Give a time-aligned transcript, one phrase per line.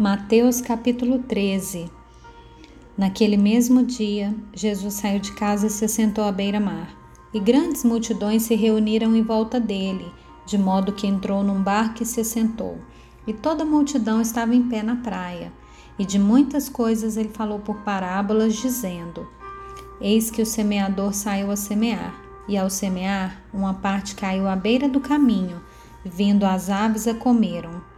[0.00, 1.90] Mateus capítulo 13
[2.96, 6.96] Naquele mesmo dia, Jesus saiu de casa e se sentou à beira-mar.
[7.34, 10.06] E grandes multidões se reuniram em volta dele,
[10.46, 12.78] de modo que entrou num barco e se sentou.
[13.26, 15.52] E toda a multidão estava em pé na praia.
[15.98, 19.26] E de muitas coisas ele falou por parábolas, dizendo:
[20.00, 22.14] Eis que o semeador saiu a semear,
[22.46, 25.60] e ao semear, uma parte caiu à beira do caminho,
[26.04, 27.97] vindo as aves a comeram.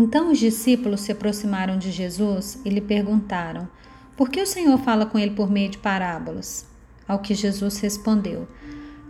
[0.00, 3.68] Então os discípulos se aproximaram de Jesus e lhe perguntaram:
[4.16, 6.68] Por que o Senhor fala com ele por meio de parábolas?
[7.08, 8.46] Ao que Jesus respondeu: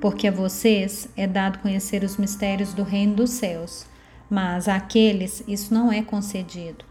[0.01, 3.85] Porque a vocês é dado conhecer os mistérios do reino dos céus,
[4.31, 6.87] mas àqueles isso não é concedido.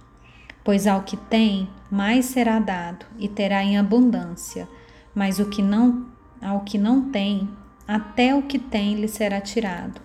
[0.64, 4.70] Pois ao que tem, mais será dado e terá em abundância,
[5.16, 6.06] mas o que não,
[6.39, 7.50] ao que não tem,
[7.88, 10.00] até o que tem lhe será tirado.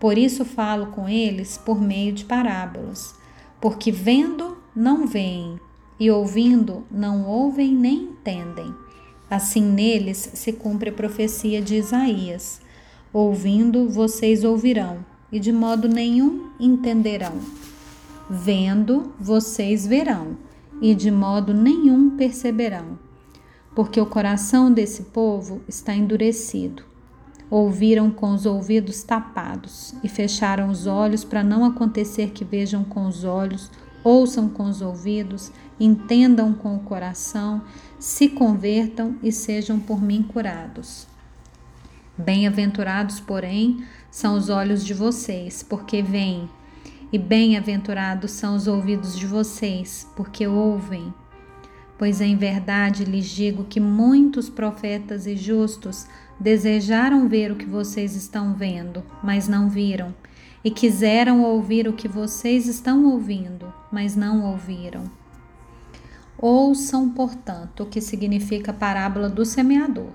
[0.00, 3.17] Por isso falo com eles por meio de parábolas
[3.60, 5.58] porque vendo não veem,
[5.98, 8.72] e ouvindo não ouvem nem entendem.
[9.28, 12.60] Assim neles se cumpre a profecia de Isaías:
[13.12, 17.34] Ouvindo vocês ouvirão, e de modo nenhum entenderão.
[18.30, 20.36] Vendo vocês verão,
[20.80, 22.98] e de modo nenhum perceberão.
[23.74, 26.88] Porque o coração desse povo está endurecido
[27.50, 33.06] ouviram com os ouvidos tapados e fecharam os olhos para não acontecer que vejam com
[33.06, 33.70] os olhos,
[34.04, 37.62] ouçam com os ouvidos, entendam com o coração,
[37.98, 41.06] se convertam e sejam por mim curados.
[42.16, 46.50] Bem-aventurados, porém, são os olhos de vocês, porque veem,
[47.12, 51.14] e bem-aventurados são os ouvidos de vocês, porque ouvem.
[51.96, 56.06] Pois em verdade lhes digo que muitos profetas e justos
[56.38, 60.14] desejaram ver o que vocês estão vendo, mas não viram,
[60.64, 65.04] e quiseram ouvir o que vocês estão ouvindo, mas não ouviram.
[66.36, 70.10] Ouçam, portanto, o que significa a parábola do semeador.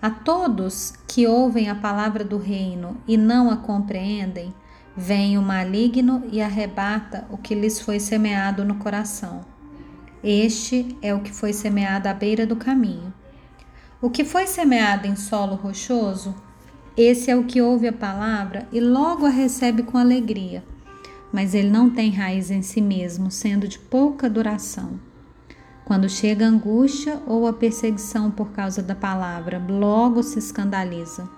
[0.00, 4.54] A todos que ouvem a palavra do reino e não a compreendem,
[4.96, 9.40] vem o maligno e arrebata o que lhes foi semeado no coração.
[10.22, 13.12] Este é o que foi semeado à beira do caminho.
[14.00, 16.34] O que foi semeado em solo rochoso,
[16.96, 20.62] esse é o que ouve a palavra e logo a recebe com alegria,
[21.32, 25.00] mas ele não tem raiz em si mesmo, sendo de pouca duração.
[25.84, 31.28] Quando chega a angústia ou a perseguição por causa da palavra, logo se escandaliza.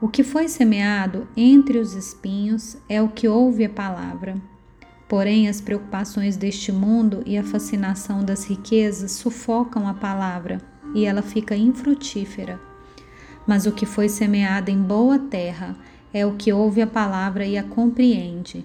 [0.00, 4.36] O que foi semeado entre os espinhos é o que ouve a palavra
[5.08, 10.60] Porém, as preocupações deste mundo e a fascinação das riquezas sufocam a palavra
[10.94, 12.60] e ela fica infrutífera.
[13.46, 15.76] Mas o que foi semeado em boa terra
[16.12, 18.64] é o que ouve a palavra e a compreende.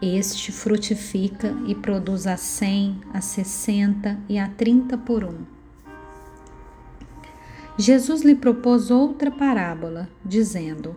[0.00, 5.38] Este frutifica e produz a cem, a sessenta e a trinta por um.
[7.76, 10.94] Jesus lhe propôs outra parábola, dizendo: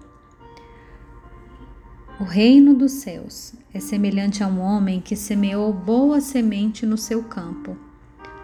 [2.20, 7.22] o reino dos céus é semelhante a um homem que semeou boa semente no seu
[7.24, 7.78] campo.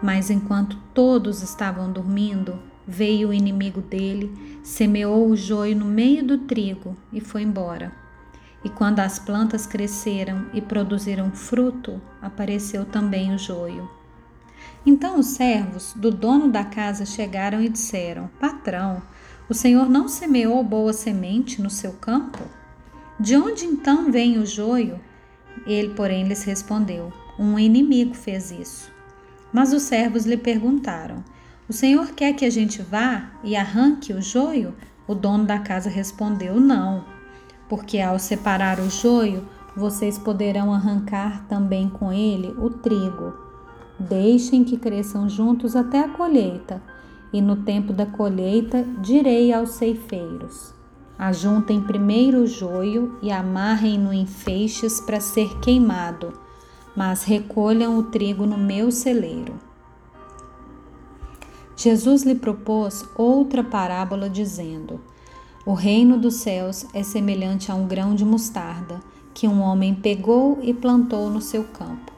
[0.04, 6.36] Mas enquanto todos estavam dormindo, veio o inimigo dele, semeou o joio no meio do
[6.36, 7.90] trigo e foi embora.
[8.62, 13.88] E quando as plantas cresceram e produziram fruto, apareceu também o joio.
[14.84, 19.00] Então os servos do dono da casa chegaram e disseram: Patrão,
[19.48, 22.42] o senhor não semeou boa semente no seu campo?
[23.18, 25.00] De onde então vem o joio?
[25.66, 28.93] Ele, porém, lhes respondeu: Um inimigo fez isso.
[29.54, 31.22] Mas os servos lhe perguntaram:
[31.68, 34.74] O senhor quer que a gente vá e arranque o joio?
[35.06, 37.04] O dono da casa respondeu: Não,
[37.68, 39.46] porque ao separar o joio,
[39.76, 43.32] vocês poderão arrancar também com ele o trigo.
[43.96, 46.82] Deixem que cresçam juntos até a colheita,
[47.32, 50.74] e no tempo da colheita direi aos ceifeiros:
[51.16, 56.32] Ajuntem primeiro o joio e amarrem-no em feixes para ser queimado,
[56.96, 59.54] mas recolham o trigo no meu celeiro.
[61.76, 65.00] Jesus lhe propôs outra parábola, dizendo:
[65.66, 69.00] O reino dos céus é semelhante a um grão de mostarda,
[69.32, 72.12] que um homem pegou e plantou no seu campo.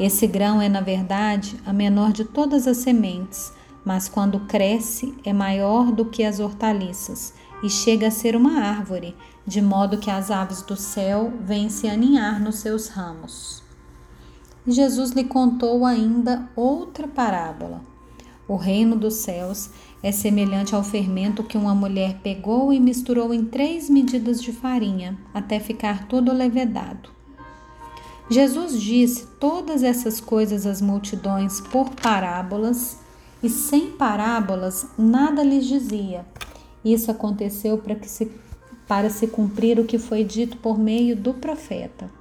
[0.00, 3.52] Esse grão é, na verdade, a menor de todas as sementes,
[3.84, 7.32] mas quando cresce é maior do que as hortaliças
[7.62, 9.16] e chega a ser uma árvore,
[9.46, 13.67] de modo que as aves do céu vêm se aninhar nos seus ramos.
[14.70, 17.80] Jesus lhe contou ainda outra parábola.
[18.46, 19.70] O reino dos céus
[20.02, 25.18] é semelhante ao fermento que uma mulher pegou e misturou em três medidas de farinha,
[25.32, 27.08] até ficar todo levedado.
[28.30, 32.98] Jesus disse todas essas coisas às multidões por parábolas,
[33.42, 36.26] e sem parábolas nada lhes dizia.
[36.84, 38.30] Isso aconteceu para, que se,
[38.86, 42.17] para se cumprir o que foi dito por meio do profeta.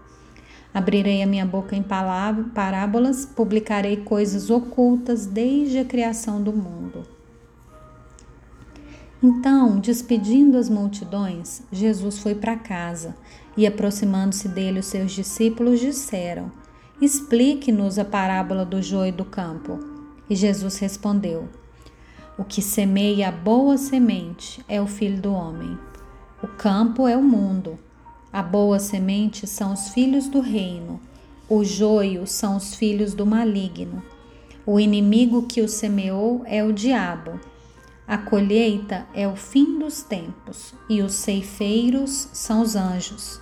[0.73, 7.05] Abrirei a minha boca em parábolas, publicarei coisas ocultas desde a criação do mundo.
[9.21, 13.15] Então, despedindo as multidões, Jesus foi para casa
[13.55, 16.51] e, aproximando-se dele, os seus discípulos disseram:
[17.01, 19.79] Explique-nos a parábola do joio do campo.
[20.29, 21.47] E Jesus respondeu:
[22.37, 25.77] O que semeia a boa semente é o filho do homem.
[26.43, 27.79] O campo é o mundo.
[28.37, 31.01] A boa semente são os filhos do reino.
[31.49, 34.03] O joio são os filhos do maligno.
[34.63, 37.39] O inimigo que o semeou é o diabo.
[38.07, 43.41] A colheita é o fim dos tempos, e os ceifeiros são os anjos.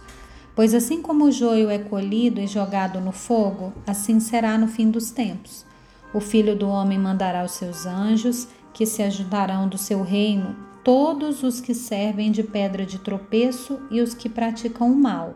[0.55, 4.89] Pois assim como o joio é colhido e jogado no fogo, assim será no fim
[4.89, 5.65] dos tempos.
[6.13, 10.55] O filho do homem mandará os seus anjos, que se ajudarão do seu reino
[10.85, 15.35] todos os que servem de pedra de tropeço e os que praticam o mal,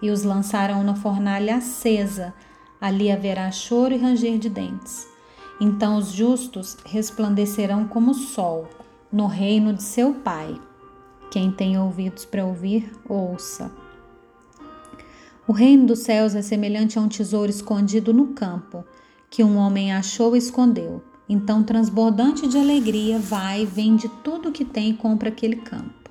[0.00, 2.32] e os lançarão na fornalha acesa.
[2.80, 5.06] Ali haverá choro e ranger de dentes.
[5.60, 8.68] Então os justos resplandecerão como o sol
[9.12, 10.58] no reino de seu Pai.
[11.30, 13.70] Quem tem ouvidos para ouvir, ouça.
[15.46, 18.84] O reino dos céus é semelhante a um tesouro escondido no campo,
[19.28, 21.02] que um homem achou e escondeu.
[21.28, 26.10] Então, transbordante de alegria, vai, vende tudo o que tem e compra aquele campo.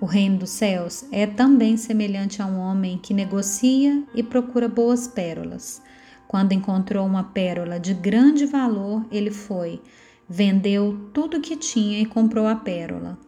[0.00, 5.06] O reino dos céus é também semelhante a um homem que negocia e procura boas
[5.06, 5.82] pérolas.
[6.26, 9.80] Quando encontrou uma pérola de grande valor, ele foi,
[10.28, 13.18] vendeu tudo o que tinha e comprou a pérola.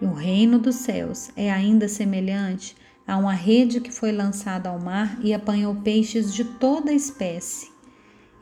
[0.00, 2.76] E o reino dos céus é ainda semelhante
[3.06, 7.77] a uma rede que foi lançada ao mar e apanhou peixes de toda espécie.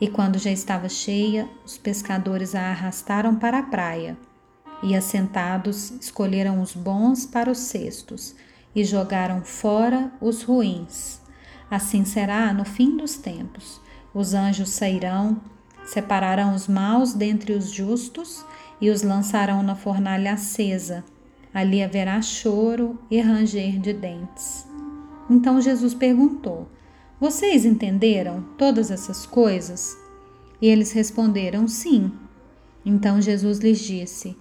[0.00, 4.16] E quando já estava cheia, os pescadores a arrastaram para a praia.
[4.82, 8.34] E assentados, escolheram os bons para os cestos
[8.74, 11.20] e jogaram fora os ruins.
[11.70, 13.80] Assim será no fim dos tempos.
[14.12, 15.40] Os anjos sairão,
[15.84, 18.44] separarão os maus dentre os justos
[18.80, 21.02] e os lançarão na fornalha acesa.
[21.54, 24.66] Ali haverá choro e ranger de dentes.
[25.30, 26.68] Então Jesus perguntou:
[27.18, 29.96] Vocês entenderam todas essas coisas?
[30.60, 32.12] E eles responderam: Sim.
[32.84, 34.36] Então Jesus lhes disse: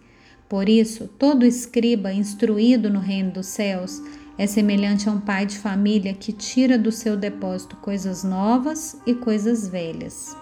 [0.50, 4.01] Por isso, todo escriba instruído no reino dos céus
[4.38, 9.16] é semelhante a um pai de família que tira do seu depósito coisas novas e
[9.16, 10.36] coisas velhas.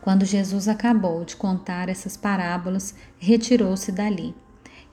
[0.00, 4.34] Quando Jesus acabou de contar essas parábolas, retirou-se dali.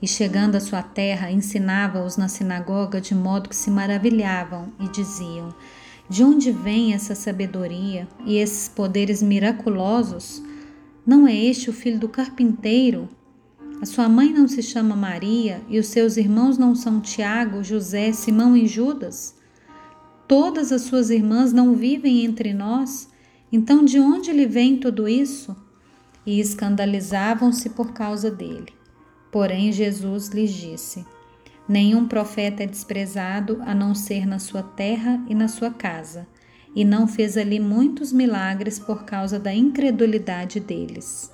[0.02, 5.54] E chegando à sua terra, ensinava-os na sinagoga de modo que se maravilhavam e diziam:
[6.08, 10.42] De onde vem essa sabedoria e esses poderes miraculosos?
[11.06, 13.08] Não é este o filho do carpinteiro?
[13.82, 18.12] A sua mãe não se chama Maria e os seus irmãos não são Tiago, José,
[18.12, 19.34] Simão e Judas?
[20.26, 23.08] Todas as suas irmãs não vivem entre nós?
[23.52, 25.56] Então de onde lhe vem tudo isso?
[26.24, 28.79] E escandalizavam-se por causa dele.
[29.30, 31.06] Porém, Jesus lhes disse:
[31.68, 36.26] Nenhum profeta é desprezado a não ser na sua terra e na sua casa.
[36.74, 41.32] E não fez ali muitos milagres por causa da incredulidade deles.